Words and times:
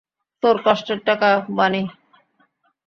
তোর 0.43 0.55
কষ্টের 0.65 0.99
টাকা, 1.05 1.29
বানি। 1.57 1.83